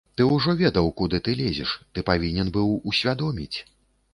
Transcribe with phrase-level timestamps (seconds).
[0.19, 3.57] Ты ўжо ведаў, куды ты лезеш, ты павінен быў усвядоміць.